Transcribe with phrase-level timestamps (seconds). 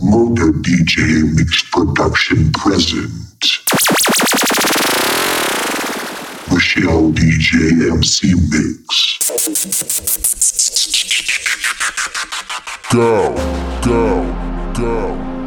[0.00, 3.10] Motor DJ Mix Production present.
[6.52, 9.18] Michelle DJ MC Mix.
[12.92, 13.34] Go,
[13.82, 14.24] go,
[14.74, 15.37] go.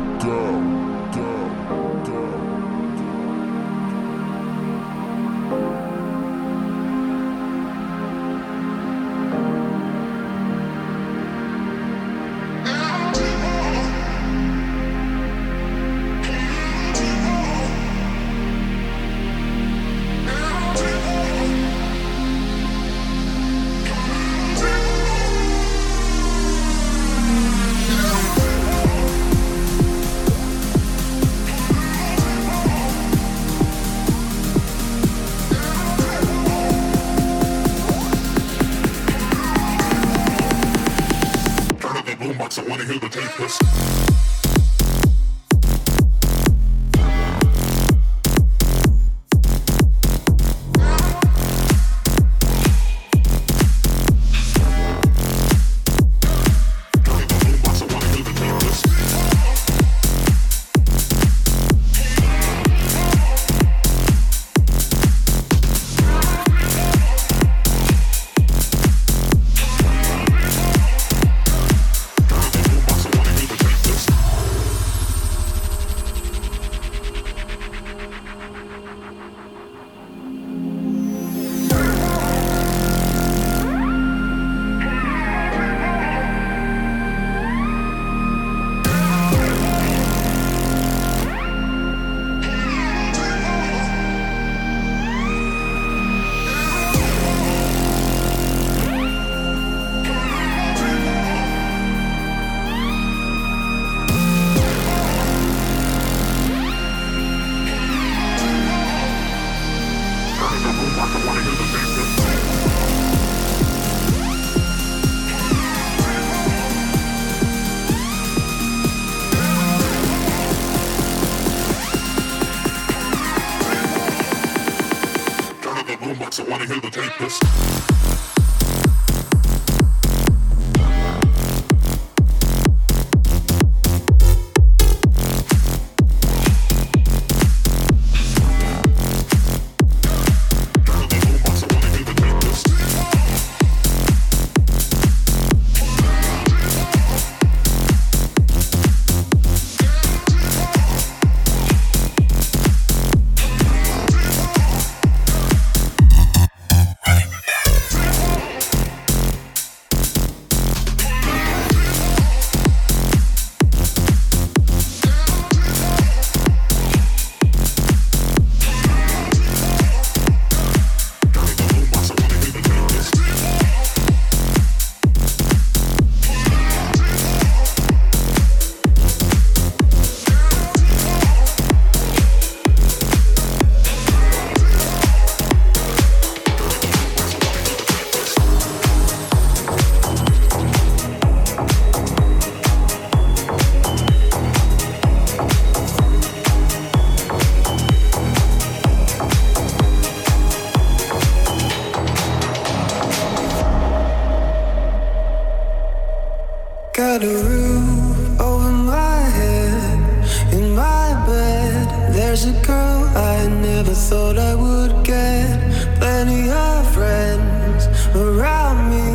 [214.10, 215.60] thought I would get
[216.00, 217.86] plenty of friends
[218.16, 219.08] around me,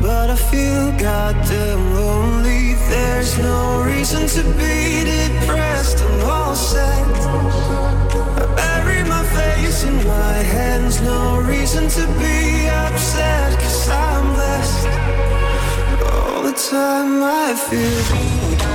[0.00, 2.74] but I feel goddamn lonely.
[2.88, 5.98] There's no reason to be depressed.
[6.02, 7.06] I'm all set.
[8.42, 11.00] I bury my face in my hands.
[11.02, 14.86] No reason to be upset, cause I'm blessed.
[16.12, 18.73] All the time I feel.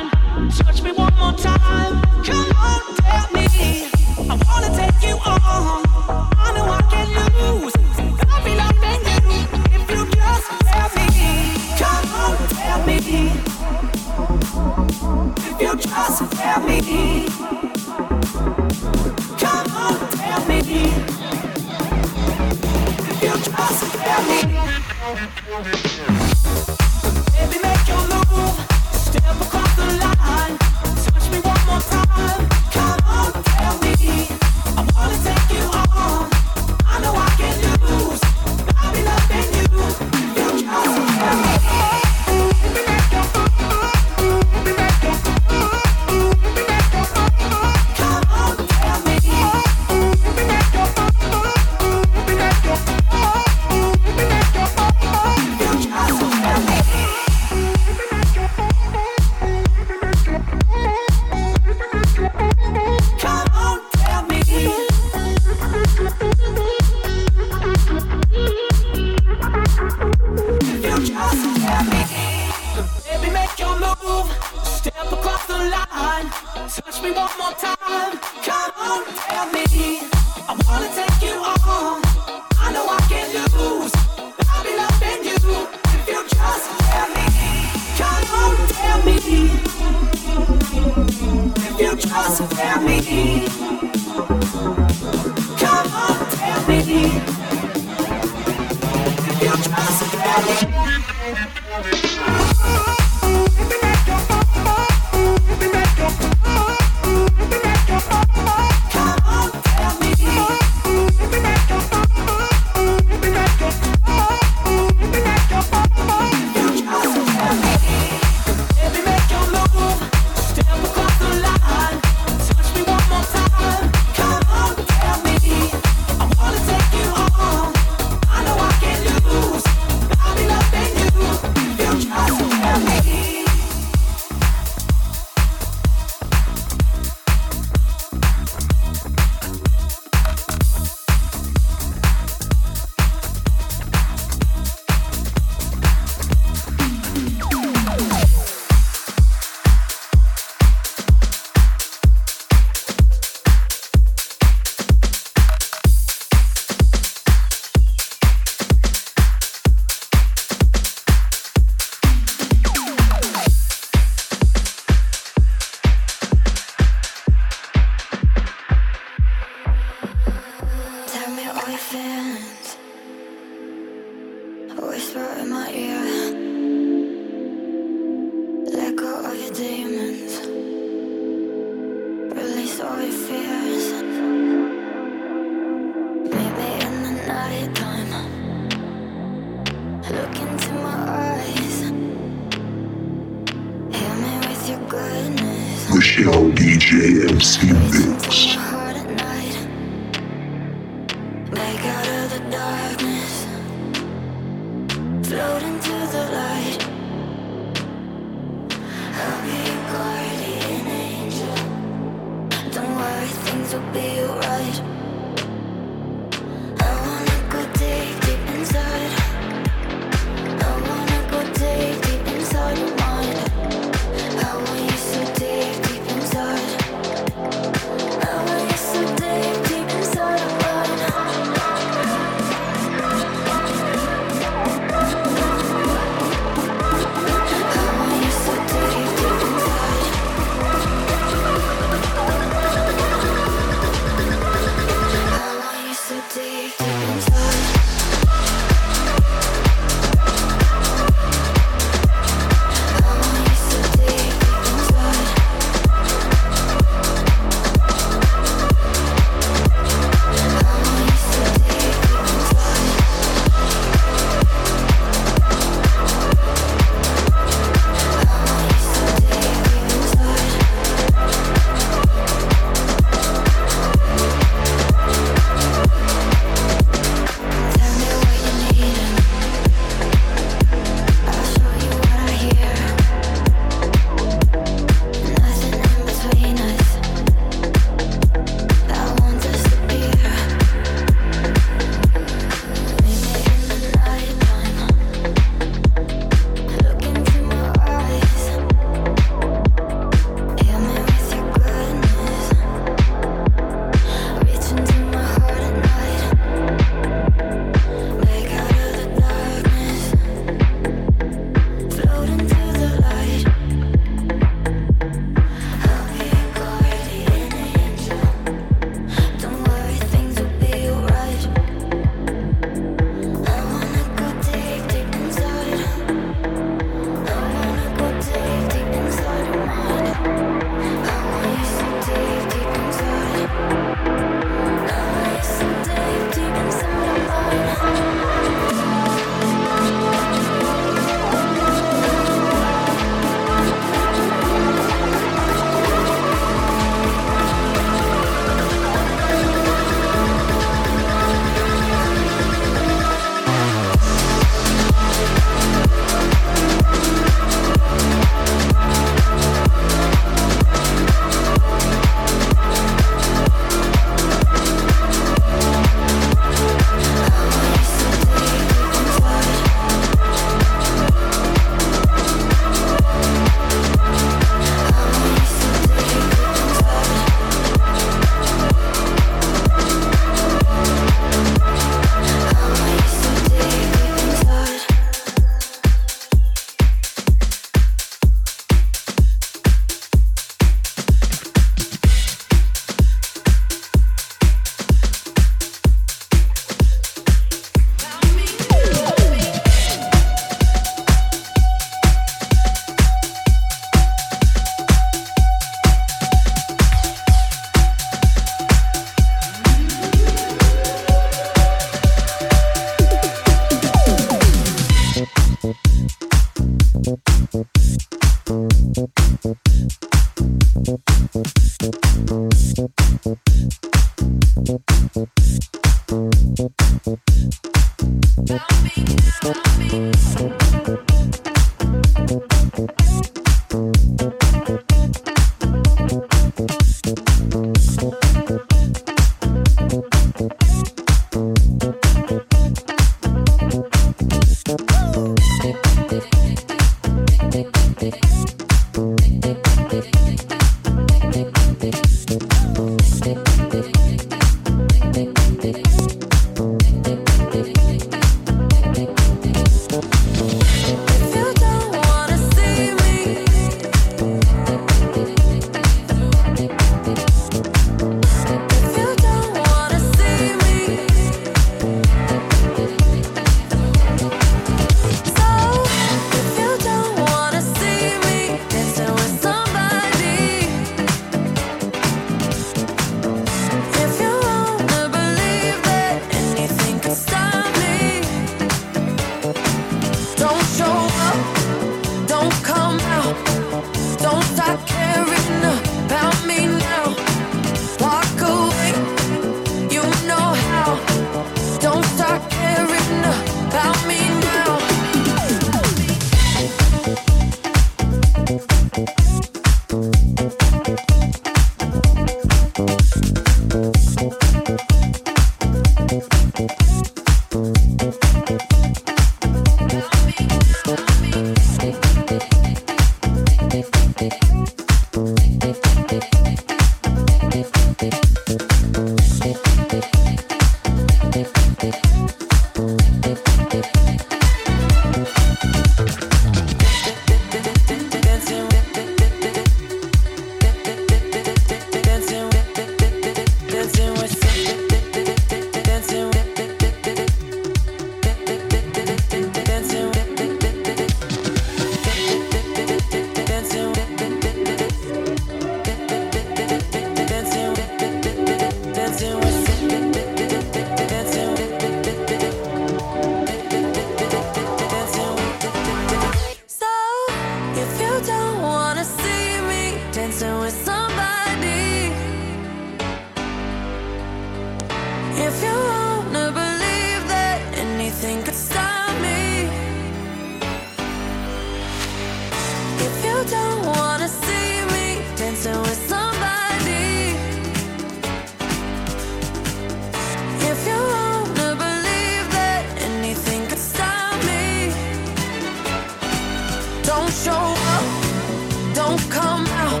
[597.26, 600.00] Don't show up, don't come out,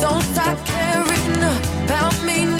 [0.00, 1.42] don't start caring
[1.82, 2.57] about me.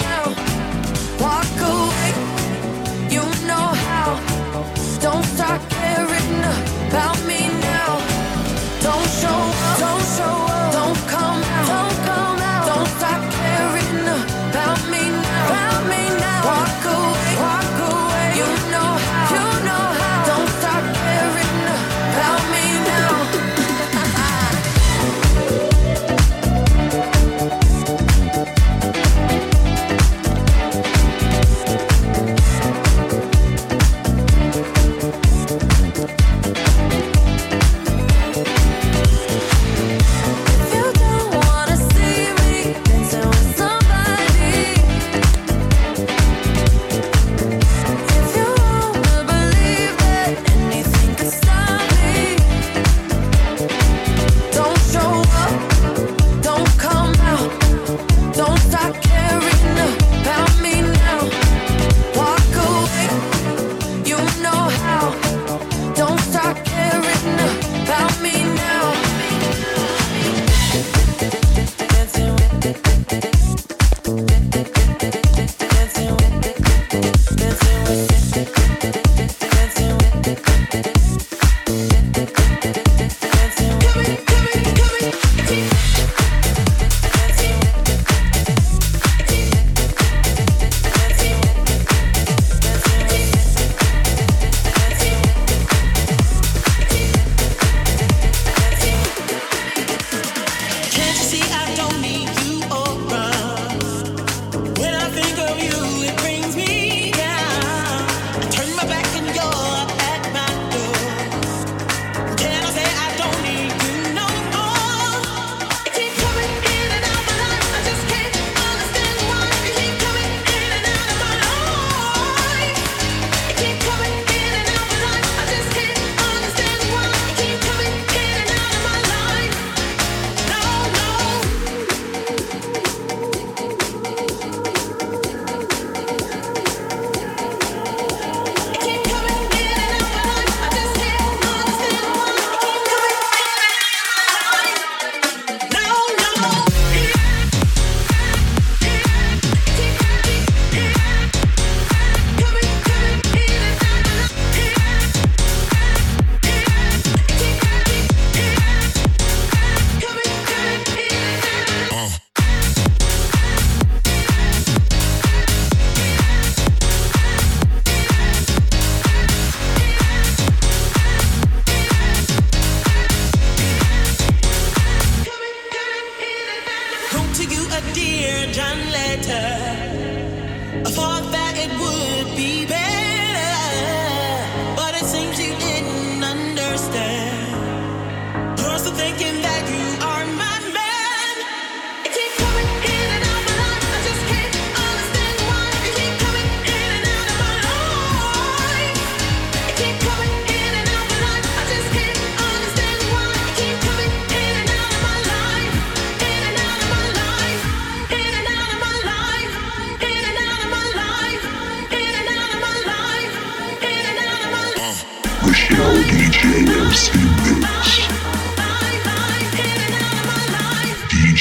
[215.49, 215.71] Take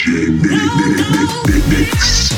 [0.07, 0.59] you there.
[1.68, 2.38] When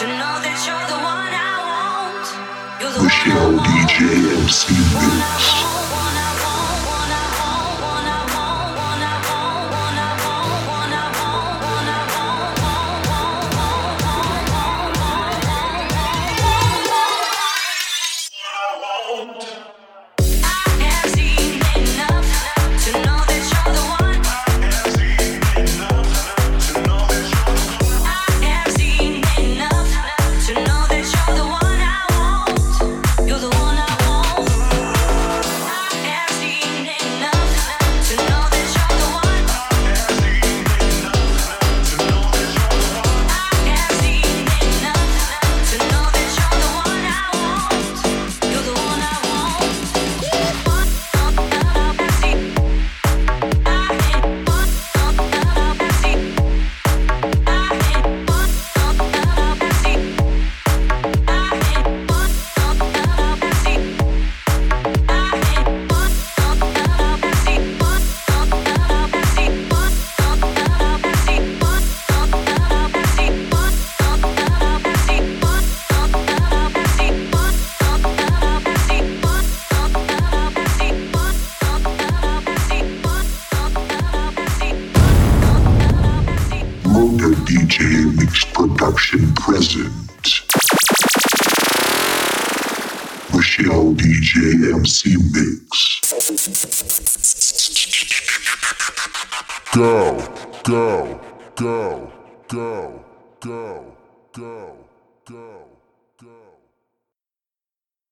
[0.00, 0.16] Michelle
[1.04, 2.26] one I want.
[3.66, 5.59] DJ MC Mix.